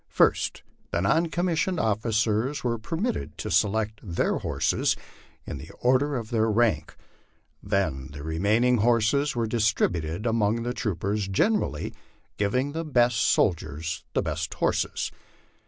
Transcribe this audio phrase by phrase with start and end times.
[0.09, 4.95] First, the non coni missioned officers were permitted to select their horses
[5.45, 6.97] in the order of theii rank;
[7.61, 11.91] then the remaining horses were distributed among the troopers gener ally,
[12.37, 15.11] giving to the best soldiers the best horses.